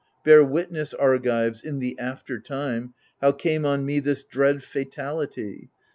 [0.25, 2.95] Bear witness, Argives, in the after time.
[3.21, 5.69] How came on me this dread fatality.